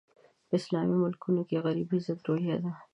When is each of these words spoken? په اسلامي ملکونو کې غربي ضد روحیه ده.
په 0.47 0.53
اسلامي 0.59 0.95
ملکونو 1.03 1.41
کې 1.47 1.61
غربي 1.63 1.97
ضد 2.05 2.19
روحیه 2.27 2.57
ده. 2.63 2.71